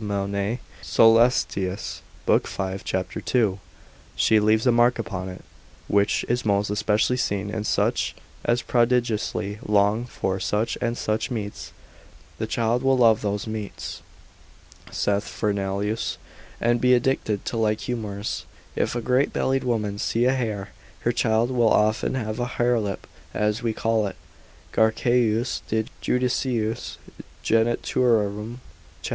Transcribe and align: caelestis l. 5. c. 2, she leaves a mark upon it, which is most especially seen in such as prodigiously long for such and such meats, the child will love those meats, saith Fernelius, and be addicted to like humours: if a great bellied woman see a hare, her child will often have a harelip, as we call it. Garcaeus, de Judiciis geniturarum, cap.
caelestis 0.00 2.00
l. 2.26 2.38
5. 2.40 2.84
c. 2.86 3.04
2, 3.20 3.60
she 4.16 4.40
leaves 4.40 4.66
a 4.66 4.72
mark 4.72 4.98
upon 4.98 5.28
it, 5.28 5.44
which 5.88 6.24
is 6.26 6.42
most 6.42 6.70
especially 6.70 7.18
seen 7.18 7.50
in 7.50 7.64
such 7.64 8.16
as 8.42 8.62
prodigiously 8.62 9.58
long 9.62 10.06
for 10.06 10.40
such 10.40 10.78
and 10.80 10.96
such 10.96 11.30
meats, 11.30 11.74
the 12.38 12.46
child 12.46 12.82
will 12.82 12.96
love 12.96 13.20
those 13.20 13.46
meats, 13.46 14.00
saith 14.90 15.24
Fernelius, 15.24 16.16
and 16.62 16.80
be 16.80 16.94
addicted 16.94 17.44
to 17.44 17.58
like 17.58 17.80
humours: 17.80 18.46
if 18.74 18.96
a 18.96 19.02
great 19.02 19.34
bellied 19.34 19.64
woman 19.64 19.98
see 19.98 20.24
a 20.24 20.32
hare, 20.32 20.70
her 21.00 21.12
child 21.12 21.50
will 21.50 21.68
often 21.68 22.14
have 22.14 22.40
a 22.40 22.46
harelip, 22.56 23.06
as 23.34 23.62
we 23.62 23.74
call 23.74 24.06
it. 24.06 24.16
Garcaeus, 24.72 25.60
de 25.68 25.84
Judiciis 26.00 26.96
geniturarum, 27.44 28.60
cap. 29.02 29.08